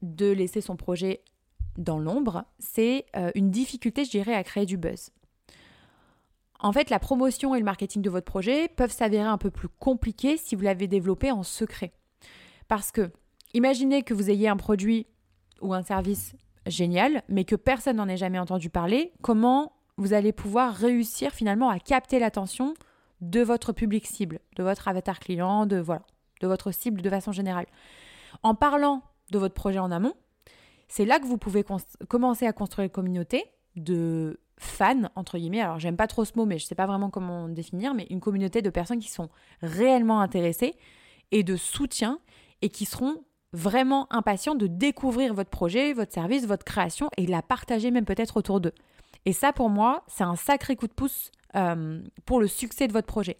de 0.00 0.30
laisser 0.30 0.62
son 0.62 0.76
projet 0.76 1.22
dans 1.76 1.98
l'ombre, 1.98 2.46
c'est 2.58 3.04
une 3.34 3.50
difficulté, 3.50 4.06
je 4.06 4.10
dirais, 4.10 4.34
à 4.34 4.42
créer 4.42 4.64
du 4.64 4.78
buzz. 4.78 5.10
En 6.60 6.72
fait, 6.72 6.90
la 6.90 6.98
promotion 6.98 7.54
et 7.54 7.58
le 7.58 7.64
marketing 7.64 8.02
de 8.02 8.10
votre 8.10 8.24
projet 8.24 8.68
peuvent 8.68 8.92
s'avérer 8.92 9.28
un 9.28 9.38
peu 9.38 9.50
plus 9.50 9.68
compliqués 9.68 10.36
si 10.36 10.56
vous 10.56 10.62
l'avez 10.62 10.86
développé 10.86 11.30
en 11.30 11.42
secret. 11.42 11.92
Parce 12.68 12.92
que, 12.92 13.10
imaginez 13.54 14.02
que 14.02 14.14
vous 14.14 14.30
ayez 14.30 14.48
un 14.48 14.56
produit 14.56 15.06
ou 15.60 15.74
un 15.74 15.82
service 15.82 16.34
génial, 16.66 17.22
mais 17.28 17.44
que 17.44 17.56
personne 17.56 17.96
n'en 17.96 18.08
ait 18.08 18.16
jamais 18.16 18.38
entendu 18.38 18.70
parler, 18.70 19.12
comment 19.22 19.72
vous 19.96 20.12
allez 20.12 20.32
pouvoir 20.32 20.74
réussir 20.74 21.32
finalement 21.32 21.68
à 21.68 21.78
capter 21.78 22.18
l'attention 22.18 22.74
de 23.20 23.40
votre 23.40 23.72
public 23.72 24.06
cible, 24.06 24.40
de 24.56 24.62
votre 24.62 24.88
avatar 24.88 25.20
client, 25.20 25.66
de 25.66 25.78
voilà, 25.78 26.02
de 26.40 26.46
votre 26.46 26.70
cible 26.70 27.00
de 27.00 27.10
façon 27.10 27.32
générale. 27.32 27.66
En 28.42 28.54
parlant 28.54 29.02
de 29.30 29.38
votre 29.38 29.54
projet 29.54 29.78
en 29.78 29.90
amont, 29.90 30.14
c'est 30.88 31.04
là 31.04 31.18
que 31.18 31.24
vous 31.24 31.38
pouvez 31.38 31.64
commencer 32.08 32.46
à 32.46 32.52
construire 32.52 32.84
une 32.84 32.90
communauté 32.90 33.44
de 33.76 34.38
fans, 34.58 35.10
entre 35.14 35.38
guillemets, 35.38 35.60
alors 35.60 35.78
j'aime 35.78 35.96
pas 35.96 36.06
trop 36.06 36.24
ce 36.24 36.32
mot, 36.36 36.46
mais 36.46 36.58
je 36.58 36.64
sais 36.64 36.74
pas 36.74 36.86
vraiment 36.86 37.10
comment 37.10 37.48
définir, 37.48 37.94
mais 37.94 38.06
une 38.10 38.20
communauté 38.20 38.62
de 38.62 38.70
personnes 38.70 39.00
qui 39.00 39.10
sont 39.10 39.28
réellement 39.62 40.20
intéressées 40.20 40.74
et 41.30 41.42
de 41.42 41.56
soutien 41.56 42.20
et 42.62 42.70
qui 42.70 42.86
seront 42.86 43.22
vraiment 43.52 44.06
impatients 44.12 44.54
de 44.54 44.66
découvrir 44.66 45.34
votre 45.34 45.50
projet, 45.50 45.92
votre 45.92 46.12
service, 46.12 46.46
votre 46.46 46.64
création 46.64 47.10
et 47.16 47.26
la 47.26 47.42
partager 47.42 47.90
même 47.90 48.04
peut-être 48.04 48.36
autour 48.36 48.60
d'eux. 48.60 48.72
Et 49.24 49.32
ça, 49.32 49.52
pour 49.52 49.70
moi, 49.70 50.04
c'est 50.08 50.24
un 50.24 50.36
sacré 50.36 50.76
coup 50.76 50.86
de 50.86 50.92
pouce 50.92 51.30
euh, 51.54 52.00
pour 52.24 52.40
le 52.40 52.46
succès 52.46 52.86
de 52.86 52.92
votre 52.92 53.06
projet. 53.06 53.36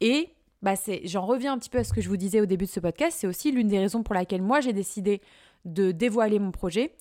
Et 0.00 0.30
bah 0.62 0.74
j'en 1.04 1.24
reviens 1.24 1.52
un 1.52 1.58
petit 1.58 1.70
peu 1.70 1.78
à 1.78 1.84
ce 1.84 1.92
que 1.92 2.00
je 2.00 2.08
vous 2.08 2.16
disais 2.16 2.40
au 2.40 2.46
début 2.46 2.64
de 2.64 2.70
ce 2.70 2.80
podcast, 2.80 3.18
c'est 3.20 3.26
aussi 3.26 3.52
l'une 3.52 3.68
des 3.68 3.78
raisons 3.78 4.02
pour 4.02 4.14
laquelle 4.14 4.42
moi 4.42 4.60
j'ai 4.60 4.72
décidé 4.72 5.20
de 5.64 5.92
dévoiler 5.92 6.38
mon 6.38 6.50
projet. 6.50 6.94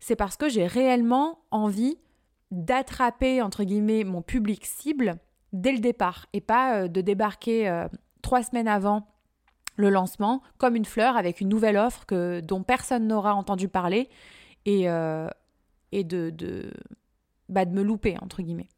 C'est 0.00 0.16
parce 0.16 0.36
que 0.36 0.48
j'ai 0.48 0.66
réellement 0.66 1.38
envie 1.50 1.98
d'attraper, 2.50 3.42
entre 3.42 3.64
guillemets, 3.64 4.04
mon 4.04 4.22
public 4.22 4.64
cible 4.64 5.16
dès 5.52 5.72
le 5.72 5.78
départ 5.78 6.26
et 6.32 6.40
pas 6.40 6.88
de 6.88 7.00
débarquer 7.00 7.86
trois 8.22 8.42
semaines 8.42 8.68
avant 8.68 9.06
le 9.76 9.88
lancement 9.88 10.42
comme 10.58 10.76
une 10.76 10.84
fleur 10.84 11.16
avec 11.16 11.40
une 11.40 11.48
nouvelle 11.48 11.76
offre 11.76 12.06
que, 12.06 12.40
dont 12.40 12.62
personne 12.62 13.06
n'aura 13.06 13.34
entendu 13.34 13.68
parler 13.68 14.08
et, 14.66 14.84
et 15.92 16.04
de, 16.04 16.30
de, 16.30 16.72
bah, 17.48 17.64
de 17.64 17.72
me 17.72 17.82
louper, 17.82 18.16
entre 18.20 18.42
guillemets. 18.42 18.68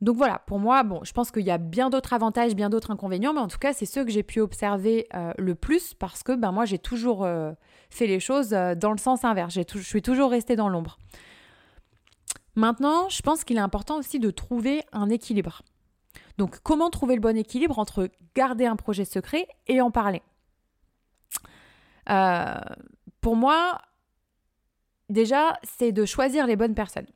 Donc 0.00 0.16
voilà, 0.16 0.40
pour 0.46 0.60
moi, 0.60 0.84
bon, 0.84 1.00
je 1.02 1.12
pense 1.12 1.32
qu'il 1.32 1.42
y 1.42 1.50
a 1.50 1.58
bien 1.58 1.90
d'autres 1.90 2.12
avantages, 2.12 2.54
bien 2.54 2.70
d'autres 2.70 2.92
inconvénients, 2.92 3.32
mais 3.32 3.40
en 3.40 3.48
tout 3.48 3.58
cas, 3.58 3.72
c'est 3.72 3.86
ceux 3.86 4.04
que 4.04 4.12
j'ai 4.12 4.22
pu 4.22 4.40
observer 4.40 5.08
euh, 5.14 5.32
le 5.38 5.54
plus 5.56 5.92
parce 5.94 6.22
que 6.22 6.32
ben, 6.36 6.52
moi, 6.52 6.64
j'ai 6.64 6.78
toujours 6.78 7.24
euh, 7.24 7.52
fait 7.90 8.06
les 8.06 8.20
choses 8.20 8.52
euh, 8.52 8.76
dans 8.76 8.92
le 8.92 8.98
sens 8.98 9.24
inverse. 9.24 9.54
je 9.54 9.78
suis 9.80 10.02
toujours 10.02 10.30
restée 10.30 10.54
dans 10.54 10.68
l'ombre. 10.68 10.98
Maintenant, 12.58 13.08
je 13.08 13.22
pense 13.22 13.44
qu'il 13.44 13.56
est 13.56 13.60
important 13.60 13.98
aussi 13.98 14.18
de 14.18 14.32
trouver 14.32 14.82
un 14.90 15.10
équilibre. 15.10 15.62
Donc, 16.38 16.58
comment 16.64 16.90
trouver 16.90 17.14
le 17.14 17.20
bon 17.20 17.36
équilibre 17.36 17.78
entre 17.78 18.10
garder 18.34 18.66
un 18.66 18.74
projet 18.74 19.04
secret 19.04 19.46
et 19.68 19.80
en 19.80 19.92
parler? 19.92 20.22
Pour 23.20 23.36
moi, 23.36 23.78
déjà, 25.08 25.56
c'est 25.62 25.92
de 25.92 26.04
choisir 26.04 26.48
les 26.48 26.56
bonnes 26.56 26.74
personnes. 26.74 27.06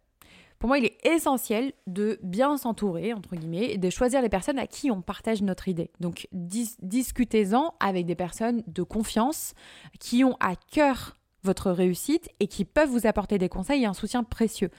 Pour 0.61 0.69
moi, 0.69 0.79
il 0.79 0.85
est 0.85 1.05
essentiel 1.05 1.73
de 1.89 2.21
bien 2.23 2.57
s'entourer, 2.57 3.13
entre 3.13 3.35
guillemets, 3.35 3.73
et 3.73 3.79
de 3.79 3.91
choisir 3.91 4.23
les 4.23 4.29
personnes 4.29 4.61
à 4.61 4.69
qui 4.69 4.93
on 4.93 5.03
partage 5.03 5.43
notre 5.43 5.67
idée. 5.67 5.91
Donc, 5.99 6.29
discutez-en 6.31 7.75
avec 7.81 8.07
des 8.07 8.15
personnes 8.15 8.63
de 8.69 8.85
confiance 8.85 9.55
qui 9.99 10.23
ont 10.23 10.37
à 10.39 10.55
cœur 10.55 11.17
votre 11.43 11.73
réussite 11.73 12.29
et 12.39 12.47
qui 12.47 12.65
peuvent 12.65 12.91
vous 12.91 13.09
apporter 13.09 13.39
des 13.39 13.49
conseils 13.49 13.83
et 13.83 13.87
un 13.87 13.95
soutien 13.95 14.23
précieux. 14.23 14.71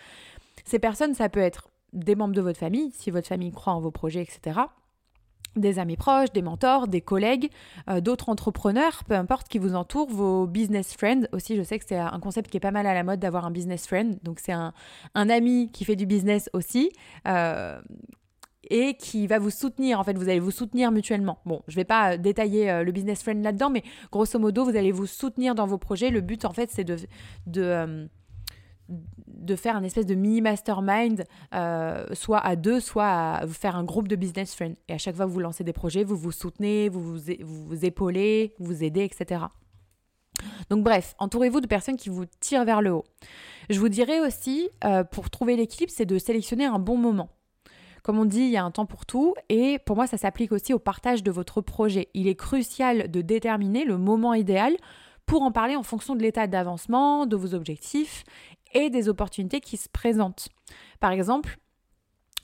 Ces 0.65 0.79
personnes, 0.79 1.13
ça 1.13 1.29
peut 1.29 1.39
être 1.39 1.69
des 1.93 2.15
membres 2.15 2.33
de 2.33 2.41
votre 2.41 2.59
famille, 2.59 2.91
si 2.91 3.11
votre 3.11 3.27
famille 3.27 3.51
croit 3.51 3.73
en 3.73 3.79
vos 3.79 3.91
projets, 3.91 4.21
etc 4.21 4.61
des 5.55 5.79
amis 5.79 5.97
proches, 5.97 6.31
des 6.31 6.41
mentors, 6.41 6.87
des 6.87 7.01
collègues, 7.01 7.49
euh, 7.89 8.01
d'autres 8.01 8.29
entrepreneurs, 8.29 9.03
peu 9.07 9.15
importe 9.15 9.47
qui 9.47 9.59
vous 9.59 9.75
entoure, 9.75 10.09
vos 10.09 10.47
business 10.47 10.93
friends 10.93 11.27
aussi. 11.31 11.55
Je 11.55 11.63
sais 11.63 11.79
que 11.79 11.85
c'est 11.87 11.97
un 11.97 12.19
concept 12.19 12.49
qui 12.49 12.57
est 12.57 12.61
pas 12.61 12.71
mal 12.71 12.87
à 12.87 12.93
la 12.93 13.03
mode 13.03 13.19
d'avoir 13.19 13.45
un 13.45 13.51
business 13.51 13.87
friend. 13.87 14.17
Donc 14.23 14.39
c'est 14.39 14.51
un, 14.51 14.73
ami 15.15 15.71
qui 15.71 15.85
fait 15.85 15.95
du 15.95 16.05
business 16.05 16.49
aussi. 16.53 16.91
Euh, 17.27 17.79
et 18.69 18.95
qui 18.95 19.27
va 19.27 19.39
vous 19.39 19.49
soutenir. 19.49 19.99
En 19.99 20.05
fait, 20.05 20.17
vous 20.17 20.29
allez 20.29 20.39
vous 20.39 20.49
soutenir 20.49 20.89
mutuellement. 20.89 21.39
Bon, 21.45 21.61
je 21.67 21.73
ne 21.73 21.81
vais 21.81 21.85
pas 21.85 22.17
détailler 22.17 22.71
euh, 22.71 22.83
le 22.83 22.93
business 22.93 23.21
friend 23.21 23.43
là-dedans, 23.43 23.69
mais 23.69 23.83
grosso 24.09 24.39
modo, 24.39 24.63
vous 24.63 24.77
allez 24.77 24.93
vous 24.93 25.05
soutenir 25.05 25.53
dans 25.53 25.67
vos 25.67 25.77
projets. 25.77 26.09
Le 26.09 26.21
but, 26.21 26.45
en 26.45 26.53
fait, 26.53 26.71
c'est 26.71 26.85
de 26.85 28.07
de 28.89 29.55
faire 29.55 29.75
un 29.75 29.83
espèce 29.83 30.05
de 30.05 30.15
mini 30.15 30.41
mastermind, 30.41 31.23
euh, 31.53 32.05
soit 32.13 32.39
à 32.39 32.55
deux, 32.55 32.79
soit 32.79 33.05
à 33.05 33.47
faire 33.47 33.75
un 33.75 33.83
groupe 33.83 34.07
de 34.07 34.15
business 34.15 34.55
friends. 34.55 34.75
Et 34.87 34.93
à 34.93 34.97
chaque 34.97 35.15
fois 35.15 35.25
vous 35.25 35.39
lancez 35.39 35.63
des 35.63 35.73
projets, 35.73 36.03
vous 36.03 36.17
vous 36.17 36.31
soutenez, 36.31 36.89
vous 36.89 37.01
vous, 37.01 37.19
vous, 37.41 37.85
épaulez, 37.85 38.53
vous, 38.59 38.65
vous 38.65 38.83
aidez, 38.83 39.03
etc. 39.03 39.45
Donc 40.69 40.83
bref, 40.83 41.15
entourez-vous 41.19 41.61
de 41.61 41.67
personnes 41.67 41.97
qui 41.97 42.09
vous 42.09 42.25
tirent 42.39 42.65
vers 42.65 42.81
le 42.81 42.91
haut. 42.91 43.05
Je 43.69 43.79
vous 43.79 43.89
dirais 43.89 44.19
aussi, 44.19 44.69
euh, 44.83 45.03
pour 45.03 45.29
trouver 45.29 45.55
l'équilibre, 45.55 45.91
c'est 45.95 46.05
de 46.05 46.17
sélectionner 46.17 46.65
un 46.65 46.79
bon 46.79 46.97
moment. 46.97 47.29
Comme 48.03 48.19
on 48.19 48.25
dit, 48.25 48.41
il 48.41 48.49
y 48.49 48.57
a 48.57 48.63
un 48.63 48.71
temps 48.71 48.85
pour 48.85 49.05
tout 49.05 49.33
et 49.47 49.79
pour 49.79 49.95
moi, 49.95 50.07
ça 50.07 50.17
s'applique 50.17 50.51
aussi 50.51 50.73
au 50.73 50.79
partage 50.79 51.23
de 51.23 51.31
votre 51.31 51.61
projet. 51.61 52.09
Il 52.13 52.27
est 52.27 52.35
crucial 52.35 53.09
de 53.09 53.21
déterminer 53.21 53.85
le 53.85 53.97
moment 53.97 54.33
idéal 54.33 54.75
pour 55.25 55.41
en 55.41 55.51
parler 55.51 55.75
en 55.75 55.83
fonction 55.83 56.15
de 56.15 56.21
l'état 56.21 56.47
d'avancement, 56.47 57.25
de 57.25 57.35
vos 57.35 57.53
objectifs 57.53 58.23
et 58.73 58.89
des 58.89 59.09
opportunités 59.09 59.61
qui 59.61 59.77
se 59.77 59.89
présentent. 59.89 60.49
Par 60.99 61.11
exemple, 61.11 61.57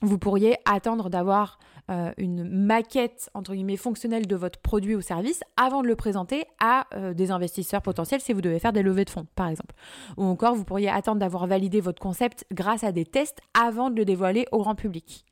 vous 0.02 0.18
pourriez 0.18 0.56
attendre 0.64 1.10
d'avoir 1.10 1.58
euh, 1.90 2.12
une 2.16 2.44
maquette 2.44 3.30
entre 3.34 3.52
guillemets 3.52 3.76
fonctionnelle 3.76 4.26
de 4.26 4.36
votre 4.36 4.58
produit 4.60 4.94
ou 4.94 5.00
service 5.00 5.42
avant 5.56 5.82
de 5.82 5.88
le 5.88 5.96
présenter 5.96 6.44
à 6.58 6.86
euh, 6.94 7.12
des 7.12 7.30
investisseurs 7.30 7.82
potentiels 7.82 8.20
si 8.20 8.32
vous 8.32 8.40
devez 8.40 8.58
faire 8.58 8.72
des 8.72 8.82
levées 8.82 9.04
de 9.04 9.10
fonds 9.10 9.26
par 9.34 9.48
exemple. 9.48 9.74
Ou 10.16 10.24
encore 10.24 10.54
vous 10.54 10.64
pourriez 10.64 10.88
attendre 10.88 11.18
d'avoir 11.18 11.46
validé 11.46 11.80
votre 11.80 12.00
concept 12.00 12.46
grâce 12.52 12.84
à 12.84 12.92
des 12.92 13.04
tests 13.04 13.40
avant 13.54 13.90
de 13.90 13.96
le 13.96 14.04
dévoiler 14.04 14.46
au 14.52 14.58
grand 14.58 14.74
public. 14.74 15.26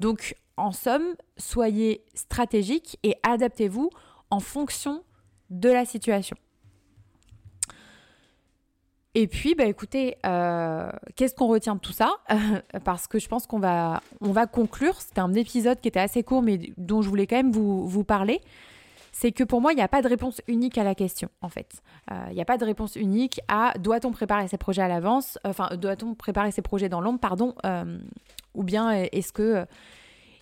Donc 0.00 0.36
en 0.56 0.72
somme, 0.72 1.14
soyez 1.38 2.04
stratégique 2.14 2.98
et 3.02 3.16
adaptez-vous 3.22 3.88
en 4.30 4.40
fonction 4.40 5.02
de 5.48 5.70
la 5.70 5.84
situation. 5.84 6.36
Et 9.16 9.26
puis, 9.26 9.54
bah, 9.56 9.64
écoutez, 9.64 10.16
euh, 10.24 10.90
qu'est-ce 11.16 11.34
qu'on 11.34 11.48
retient 11.48 11.74
de 11.74 11.80
tout 11.80 11.92
ça? 11.92 12.12
Parce 12.84 13.08
que 13.08 13.18
je 13.18 13.28
pense 13.28 13.46
qu'on 13.46 13.58
va, 13.58 14.02
on 14.20 14.30
va 14.30 14.46
conclure. 14.46 15.00
C'était 15.00 15.20
un 15.20 15.34
épisode 15.34 15.80
qui 15.80 15.88
était 15.88 16.00
assez 16.00 16.22
court, 16.22 16.42
mais 16.42 16.72
dont 16.76 17.02
je 17.02 17.08
voulais 17.08 17.26
quand 17.26 17.36
même 17.36 17.50
vous, 17.50 18.04
parler. 18.04 18.40
C'est 19.12 19.32
que 19.32 19.42
pour 19.42 19.60
moi, 19.60 19.72
il 19.72 19.76
n'y 19.76 19.82
a 19.82 19.88
pas 19.88 20.02
de 20.02 20.08
réponse 20.08 20.40
unique 20.46 20.78
à 20.78 20.84
la 20.84 20.94
question, 20.94 21.28
en 21.42 21.48
fait. 21.48 21.82
Euh, 22.12 22.26
il 22.28 22.34
n'y 22.34 22.40
a 22.40 22.44
pas 22.44 22.56
de 22.56 22.64
réponse 22.64 22.94
unique 22.94 23.40
à 23.48 23.74
doit-on 23.78 24.12
préparer 24.12 24.46
ses 24.46 24.56
projets 24.56 24.82
à 24.82 24.88
l'avance? 24.88 25.38
Enfin, 25.44 25.68
doit-on 25.76 26.14
préparer 26.14 26.52
ses 26.52 26.62
projets 26.62 26.88
dans 26.88 27.00
l'ombre, 27.00 27.18
pardon 27.18 27.56
euh, 27.66 27.98
Ou 28.54 28.62
bien 28.62 28.92
est-ce 28.92 29.32
que 29.32 29.66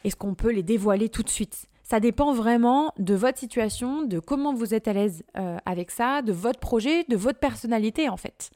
est-ce 0.04 0.14
qu'on 0.14 0.34
peut 0.34 0.52
les 0.52 0.62
dévoiler 0.62 1.08
tout 1.08 1.22
de 1.22 1.28
suite? 1.28 1.66
Ça 1.88 2.00
dépend 2.00 2.34
vraiment 2.34 2.92
de 2.98 3.14
votre 3.14 3.38
situation, 3.38 4.02
de 4.02 4.18
comment 4.18 4.52
vous 4.52 4.74
êtes 4.74 4.88
à 4.88 4.92
l'aise 4.92 5.24
euh, 5.38 5.56
avec 5.64 5.90
ça, 5.90 6.20
de 6.20 6.32
votre 6.32 6.60
projet, 6.60 7.04
de 7.04 7.16
votre 7.16 7.38
personnalité 7.38 8.10
en 8.10 8.18
fait. 8.18 8.50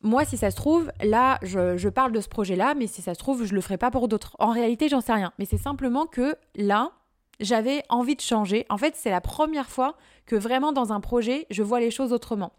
Moi, 0.00 0.24
si 0.24 0.38
ça 0.38 0.50
se 0.50 0.56
trouve, 0.56 0.90
là, 1.02 1.38
je, 1.42 1.88
parle 1.90 2.12
de 2.12 2.20
ce 2.22 2.28
projet-là, 2.28 2.74
mais 2.74 2.86
si 2.86 3.02
ça 3.02 3.12
se 3.12 3.18
trouve, 3.18 3.44
je 3.44 3.54
le 3.54 3.60
ferai 3.60 3.76
pas 3.76 3.90
pour 3.90 4.08
d'autres. 4.08 4.36
En 4.38 4.52
réalité, 4.52 4.88
j'en 4.88 5.02
sais 5.02 5.12
rien. 5.12 5.32
Mais 5.38 5.44
c'est 5.44 5.58
simplement 5.58 6.06
que 6.06 6.36
là, 6.54 6.92
j'avais 7.40 7.82
envie 7.90 8.16
de 8.16 8.20
changer. 8.22 8.64
En 8.70 8.78
fait, 8.78 8.94
c'est 8.96 9.10
la 9.10 9.20
première 9.20 9.68
fois 9.68 9.96
que 10.24 10.36
vraiment 10.36 10.72
dans 10.72 10.92
un 10.92 11.00
projet, 11.00 11.46
je 11.50 11.62
vois 11.62 11.80
les 11.80 11.90
choses 11.90 12.12
autrement. 12.12 12.52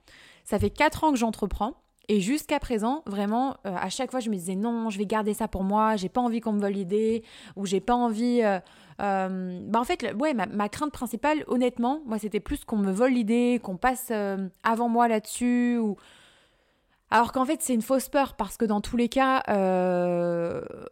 Ça 0.43 0.59
fait 0.59 0.69
quatre 0.69 1.03
ans 1.03 1.11
que 1.11 1.17
j'entreprends. 1.17 1.73
Et 2.09 2.21
jusqu'à 2.21 2.59
présent, 2.59 3.03
vraiment, 3.05 3.57
euh, 3.65 3.75
à 3.75 3.89
chaque 3.89 4.11
fois, 4.11 4.21
je 4.21 4.29
me 4.29 4.35
disais 4.35 4.55
non, 4.55 4.89
je 4.89 4.97
vais 4.97 5.05
garder 5.05 5.33
ça 5.33 5.49
pour 5.49 5.63
moi, 5.63 5.97
j'ai 5.97 6.07
pas 6.07 6.21
envie 6.21 6.39
qu'on 6.39 6.53
me 6.53 6.61
vole 6.61 6.71
l'idée, 6.71 7.23
ou 7.57 7.65
j'ai 7.65 7.81
pas 7.81 7.95
envie. 7.95 8.41
Euh, 8.43 8.59
euh, 9.01 9.59
bah 9.65 9.79
en 9.79 9.83
fait, 9.83 10.05
ma, 10.13 10.69
crainte 10.69 10.93
principale, 10.93 11.43
honnêtement, 11.47 12.01
moi, 12.05 12.17
c'était 12.17 12.39
plus 12.39 12.63
qu'on 12.63 12.77
me 12.77 12.91
vole 12.91 13.11
l'idée, 13.11 13.59
qu'on 13.61 13.75
passe 13.75 14.11
avant 14.63 14.87
moi 14.87 15.07
là-dessus. 15.09 15.79
Alors 17.09 17.31
qu'en 17.31 17.45
fait, 17.45 17.61
c'est 17.61 17.73
une 17.73 17.81
fausse 17.81 18.09
peur 18.09 18.35
parce 18.35 18.57
que 18.57 18.65
dans 18.65 18.81
tous 18.81 18.97
les 18.97 19.09
cas, 19.09 19.43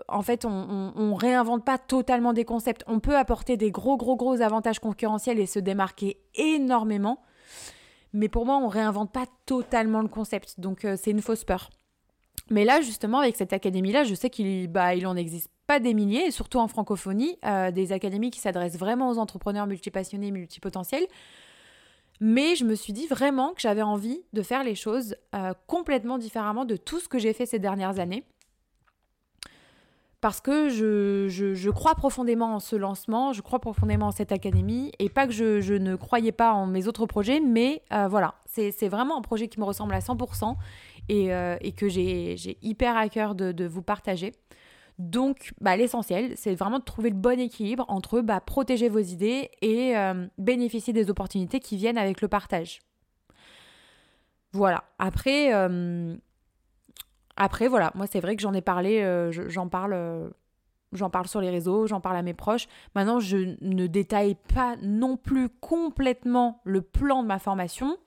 en 0.08 0.22
fait, 0.22 0.44
on, 0.44 0.92
on, 0.96 1.16
réinvente 1.16 1.64
pas 1.64 1.78
totalement 1.78 2.34
des 2.34 2.46
concepts. 2.46 2.84
On 2.88 3.00
peut 3.00 3.18
apporter 3.18 3.56
des 3.56 3.72
gros, 3.72 3.96
gros, 3.98 4.18
gros 4.18 4.42
avantages 4.42 4.80
concurrentiels 4.80 5.40
et 5.40 5.46
se 5.46 5.60
démarquer 5.60 6.20
énormément. 6.36 7.22
Mais 8.16 8.30
pour 8.30 8.46
moi, 8.46 8.56
on 8.56 8.70
réinvente 8.70 9.12
pas 9.12 9.26
totalement 9.46 10.02
le 10.02 10.08
concept. 10.08 10.58
Donc, 10.58 10.86
euh, 10.86 10.96
c'est 10.98 11.12
une 11.12 11.22
fausse 11.22 11.44
peur. 11.44 11.70
Mais 12.50 12.64
là, 12.64 12.80
justement, 12.80 13.20
avec 13.20 13.36
cette 13.36 13.52
académie-là, 13.52 14.06
je 14.06 14.16
sais 14.16 14.30
qu'il 14.30 14.70
bah, 14.70 14.96
il 14.96 15.06
en 15.06 15.18
existe 15.18 15.52
pas 15.68 15.82
des 15.82 15.94
milliers, 15.94 16.32
surtout 16.32 16.60
en 16.60 16.70
francophonie, 16.70 17.38
euh, 17.44 17.72
des 17.72 17.92
académies 17.92 18.32
qui 18.32 18.40
s'adressent 18.40 18.78
vraiment 18.78 19.10
aux 19.10 19.18
entrepreneurs 19.18 19.68
multipassionnés, 19.68 20.32
multipotentiels. 20.32 21.06
Mais 22.22 22.56
je 22.56 22.64
me 22.64 22.76
suis 22.76 22.94
dit 22.94 23.06
vraiment 23.06 23.54
que 23.54 23.60
j'avais 23.60 23.82
envie 23.82 24.22
de 24.32 24.42
faire 24.42 24.64
les 24.64 24.76
choses 24.76 25.18
euh, 25.36 25.54
complètement 25.68 26.18
différemment 26.18 26.64
de 26.64 26.78
tout 26.78 27.02
ce 27.02 27.10
que 27.10 27.20
j'ai 27.20 27.34
fait 27.34 27.46
ces 27.46 27.60
dernières 27.60 28.00
années 28.00 28.24
parce 30.26 30.42
que 30.42 30.70
je, 30.70 31.70
crois 31.70 31.94
profondément 31.94 32.56
en 32.56 32.60
ce 32.60 32.76
lancement, 32.76 33.32
je 33.32 33.44
crois 33.44 33.60
profondément 33.60 34.08
en 34.08 34.12
cette 34.12 34.32
académie, 34.32 34.92
et 34.98 35.08
pas 35.08 35.28
que 35.28 35.32
je, 35.32 35.74
ne 35.76 35.96
croyais 35.96 36.32
pas 36.32 36.52
en 36.52 36.66
mes 36.66 36.88
autres 36.88 37.06
projets, 37.06 37.40
mais 37.40 37.84
euh, 37.94 38.08
voilà, 38.08 38.34
c'est 38.48 38.88
vraiment 38.88 39.20
un 39.20 39.22
projet 39.22 39.48
qui 39.48 39.60
me 39.60 39.66
ressemble 39.66 39.94
à 39.94 40.00
100% 40.00 40.56
euh, 41.12 41.58
et, 41.62 41.72
que 41.74 41.88
j'ai 41.88 42.58
hyper 42.64 42.98
à 42.98 43.08
cœur 43.08 43.36
de, 43.36 43.68
vous 43.68 43.84
partager. 43.84 44.32
Donc, 44.98 45.54
bah, 45.62 45.78
l'essentiel, 45.78 46.34
c'est 46.36 46.56
vraiment 46.56 46.80
de 46.80 46.86
trouver 46.86 47.12
le 47.12 47.18
bon 47.18 47.40
équilibre 47.40 47.86
entre 47.88 48.22
bah, 48.22 48.40
protéger 48.40 48.90
vos 48.90 48.98
idées 48.98 49.52
et 49.62 49.96
euh, 49.96 50.26
bénéficier 50.40 50.92
des 50.92 51.12
opportunités 51.12 51.60
qui 51.60 51.78
viennent 51.78 52.00
avec 52.00 52.22
le 52.22 52.28
partage. 52.28 52.80
Voilà. 54.54 54.86
Après, 54.98 55.52
après, 57.38 57.68
voilà, 57.68 57.92
moi 57.96 58.08
c'est 58.08 58.20
vrai 58.20 58.36
que 58.36 58.42
j'en 58.42 58.54
ai 58.54 58.62
parlé, 58.62 59.02
euh, 59.02 59.32
j'en 59.50 59.68
parle, 59.68 59.94
euh, 59.94 60.30
parle 61.12 61.28
sur 61.28 61.42
les 61.42 61.50
réseaux, 61.50 61.88
j'en 61.88 62.00
parle 62.00 62.18
à 62.18 62.22
mes 62.22 62.34
proches. 62.34 62.68
Maintenant, 62.96 63.20
je 63.20 63.56
ne 63.62 63.88
détaille 63.88 64.36
pas 64.54 64.76
non 64.82 65.18
plus 65.18 65.50
complètement 65.50 66.62
le 66.64 66.82
plan 66.82 67.24
de 67.24 67.28
ma 67.28 67.40
formation. 67.40 67.98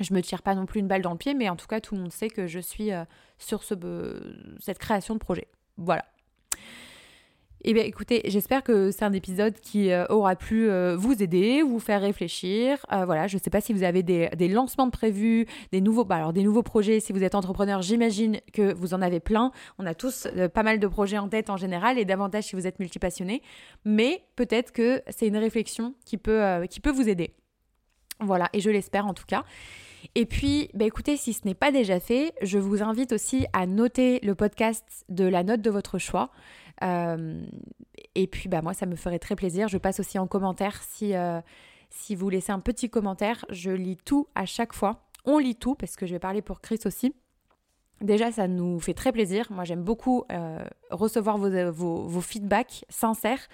Je 0.00 0.14
me 0.14 0.22
tire 0.22 0.42
pas 0.42 0.54
non 0.54 0.66
plus 0.66 0.80
une 0.80 0.88
balle 0.88 1.02
dans 1.02 1.12
le 1.12 1.18
pied, 1.18 1.34
mais 1.34 1.48
en 1.48 1.56
tout 1.56 1.66
cas, 1.66 1.80
tout 1.80 1.94
le 1.94 2.02
monde 2.02 2.12
sait 2.12 2.30
que 2.30 2.46
je 2.46 2.60
suis 2.60 2.92
euh, 2.92 3.04
sur 3.38 3.62
ce, 3.62 3.74
cette 4.60 4.78
création 4.78 5.14
de 5.14 5.20
projet. 5.20 5.48
Voilà. 5.76 6.04
Eh 7.64 7.74
bien 7.74 7.82
écoutez, 7.82 8.22
j'espère 8.26 8.62
que 8.62 8.92
c'est 8.92 9.04
un 9.04 9.12
épisode 9.12 9.58
qui 9.58 9.90
euh, 9.90 10.06
aura 10.10 10.36
pu 10.36 10.70
euh, 10.70 10.96
vous 10.96 11.24
aider, 11.24 11.62
vous 11.62 11.80
faire 11.80 12.00
réfléchir. 12.00 12.86
Euh, 12.92 13.04
voilà, 13.04 13.26
je 13.26 13.36
ne 13.36 13.42
sais 13.42 13.50
pas 13.50 13.60
si 13.60 13.72
vous 13.72 13.82
avez 13.82 14.04
des, 14.04 14.48
lancements 14.48 14.86
de 14.86 14.92
prévus, 14.92 15.44
des 15.72 15.80
nouveaux, 15.80 16.04
bah, 16.04 16.16
alors 16.16 16.32
des 16.32 16.44
nouveaux 16.44 16.62
projets. 16.62 17.00
Si 17.00 17.12
vous 17.12 17.24
êtes 17.24 17.34
entrepreneur, 17.34 17.82
j'imagine 17.82 18.38
que 18.52 18.72
vous 18.72 18.94
en 18.94 19.02
avez 19.02 19.18
plein. 19.18 19.50
On 19.78 19.86
a 19.86 19.94
tous 19.94 20.28
pas 20.54 20.62
mal 20.62 20.78
de 20.78 20.86
projets 20.86 21.18
en 21.18 21.28
tête 21.28 21.50
en 21.50 21.56
général 21.56 21.98
et 21.98 22.04
davantage 22.04 22.44
si 22.44 22.54
vous 22.54 22.68
êtes 22.68 22.78
multipassionné. 22.78 23.42
Mais 23.84 24.22
peut-être 24.36 24.70
que 24.70 25.02
c'est 25.08 25.26
une 25.26 25.36
réflexion 25.36 25.94
qui 26.04 26.16
peut, 26.16 26.64
qui 26.70 26.78
peut 26.78 26.92
vous 26.92 27.08
aider. 27.08 27.34
Voilà, 28.20 28.50
et 28.52 28.60
je 28.60 28.70
l'espère 28.70 29.06
en 29.06 29.14
tout 29.14 29.26
cas. 29.26 29.44
Et 30.14 30.26
puis, 30.26 30.70
bah 30.74 30.84
écoutez, 30.84 31.16
si 31.16 31.32
ce 31.32 31.40
n'est 31.44 31.54
pas 31.54 31.72
déjà 31.72 31.98
fait, 31.98 32.32
je 32.40 32.58
vous 32.58 32.82
invite 32.82 33.12
aussi 33.12 33.46
à 33.52 33.66
noter 33.66 34.20
le 34.22 34.34
podcast 34.34 35.04
de 35.08 35.24
la 35.24 35.42
note 35.42 35.60
de 35.60 35.70
votre 35.70 35.98
choix. 35.98 36.30
Euh, 36.82 37.42
et 38.14 38.26
puis, 38.26 38.48
bah, 38.48 38.62
moi, 38.62 38.74
ça 38.74 38.86
me 38.86 38.96
ferait 38.96 39.18
très 39.18 39.36
plaisir. 39.36 39.68
Je 39.68 39.78
passe 39.78 40.00
aussi 40.00 40.18
en 40.18 40.26
commentaire 40.26 40.82
si, 40.82 41.14
euh, 41.14 41.40
si 41.90 42.14
vous 42.14 42.28
laissez 42.28 42.52
un 42.52 42.60
petit 42.60 42.90
commentaire. 42.90 43.44
Je 43.50 43.70
lis 43.70 43.96
tout 43.96 44.28
à 44.34 44.46
chaque 44.46 44.72
fois. 44.72 45.08
On 45.24 45.38
lit 45.38 45.56
tout 45.56 45.74
parce 45.74 45.96
que 45.96 46.06
je 46.06 46.12
vais 46.12 46.18
parler 46.18 46.42
pour 46.42 46.60
Chris 46.60 46.80
aussi. 46.84 47.14
Déjà, 48.00 48.30
ça 48.30 48.46
nous 48.46 48.78
fait 48.78 48.94
très 48.94 49.12
plaisir. 49.12 49.46
Moi, 49.50 49.64
j'aime 49.64 49.82
beaucoup 49.82 50.24
euh, 50.30 50.64
recevoir 50.90 51.36
vos, 51.36 51.72
vos, 51.72 52.06
vos, 52.06 52.20
feedbacks 52.20 52.84
sincères 52.88 53.48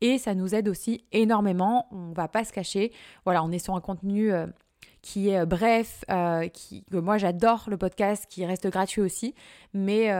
et 0.00 0.18
ça 0.18 0.34
nous 0.34 0.54
aide 0.54 0.68
aussi 0.68 1.04
énormément. 1.12 1.88
On 1.90 2.12
va 2.12 2.28
pas 2.28 2.44
se 2.44 2.52
cacher. 2.52 2.92
Voilà, 3.24 3.42
on 3.42 3.50
est 3.50 3.58
sur 3.58 3.74
un 3.74 3.80
contenu 3.80 4.30
qui 5.00 5.30
est 5.30 5.46
bref, 5.46 6.04
qui, 6.52 6.84
que 6.84 6.98
moi 6.98 7.16
j'adore 7.16 7.64
le 7.68 7.78
podcast, 7.78 8.26
qui 8.28 8.44
reste 8.44 8.68
gratuit 8.68 9.00
aussi, 9.00 9.34
mais 9.72 10.12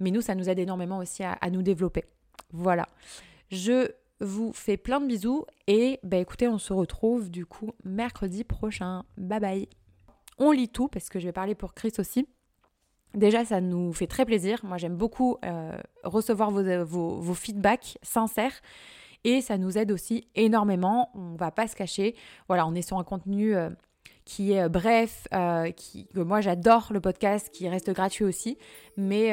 mais 0.00 0.10
nous, 0.10 0.20
ça 0.20 0.34
nous 0.34 0.48
aide 0.48 0.58
énormément 0.58 0.98
aussi 0.98 1.22
à, 1.22 1.38
nous 1.50 1.62
développer. 1.62 2.04
Voilà. 2.52 2.86
Je 3.50 3.90
vous 4.20 4.52
fais 4.52 4.76
plein 4.76 5.00
de 5.00 5.06
bisous 5.06 5.44
et 5.66 5.98
bah 6.02 6.16
écoutez, 6.16 6.48
on 6.48 6.58
se 6.58 6.72
retrouve 6.72 7.30
du 7.30 7.46
coup 7.46 7.72
mercredi 7.84 8.44
prochain. 8.44 9.04
Bye 9.16 9.40
bye. 9.40 9.68
On 10.38 10.50
lit 10.50 10.68
tout 10.68 10.88
parce 10.88 11.08
que 11.08 11.18
je 11.18 11.26
vais 11.26 11.32
parler 11.32 11.54
pour 11.54 11.74
Chris 11.74 11.92
aussi. 11.98 12.26
Déjà, 13.14 13.44
ça 13.44 13.60
nous 13.60 13.92
fait 13.92 14.08
très 14.08 14.24
plaisir. 14.24 14.60
Moi, 14.64 14.76
j'aime 14.76 14.96
beaucoup 14.96 15.36
euh, 15.44 15.76
recevoir 16.02 16.50
vos, 16.50 17.20
vos, 17.20 17.34
feedbacks 17.34 17.96
sincères 18.02 18.60
et 19.22 19.40
ça 19.40 19.56
nous 19.56 19.78
aide 19.78 19.92
aussi 19.92 20.28
énormément. 20.34 21.10
On 21.14 21.36
va 21.36 21.52
pas 21.52 21.68
se 21.68 21.76
cacher. 21.76 22.16
Voilà, 22.48 22.66
on 22.66 22.74
est 22.74 22.82
sur 22.82 22.98
un 22.98 23.04
contenu 23.04 23.54
euh, 23.54 23.70
qui 24.24 24.52
est 24.52 24.62
euh, 24.62 24.68
bref, 24.68 25.26
qui, 25.76 26.06
que 26.06 26.20
moi 26.20 26.40
j'adore 26.40 26.88
le 26.90 27.00
podcast, 27.00 27.50
qui 27.50 27.68
reste 27.68 27.90
gratuit 27.90 28.24
aussi, 28.24 28.58
mais 28.96 29.32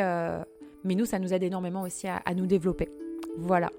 mais 0.83 0.95
nous, 0.95 1.05
ça 1.05 1.19
nous 1.19 1.33
aide 1.33 1.43
énormément 1.43 1.83
aussi 1.83 2.07
à, 2.07 2.33
nous 2.35 2.47
développer. 2.47 2.89
Voilà. 3.37 3.69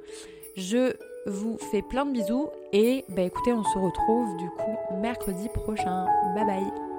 Je 0.57 0.95
vous 1.27 1.59
fais 1.71 1.83
plein 1.83 2.05
de 2.05 2.13
bisous 2.13 2.49
et 2.73 3.05
bah 3.09 3.23
écoutez, 3.23 3.53
on 3.53 3.65
se 3.65 3.79
retrouve 3.79 4.37
du 4.37 4.49
coup 4.51 4.97
mercredi 5.01 5.49
prochain. 5.49 6.07
Bye 6.35 6.47
bye 6.47 6.92